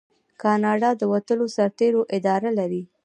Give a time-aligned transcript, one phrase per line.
[0.41, 2.83] کاناډا د وتلو سرتیرو اداره لري.